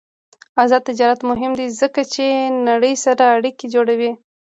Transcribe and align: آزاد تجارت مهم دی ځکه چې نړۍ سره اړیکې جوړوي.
آزاد 0.63 0.81
تجارت 0.89 1.19
مهم 1.29 1.51
دی 1.59 1.67
ځکه 1.81 2.01
چې 2.13 2.25
نړۍ 2.69 2.93
سره 3.05 3.23
اړیکې 3.35 3.65
جوړوي. 3.75 4.11